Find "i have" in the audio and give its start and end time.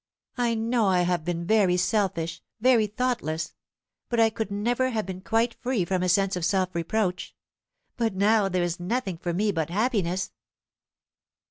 0.87-1.23